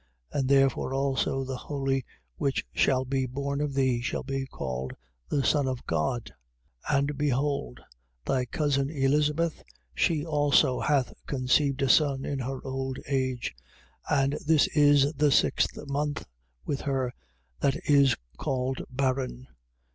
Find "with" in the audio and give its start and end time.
16.65-16.81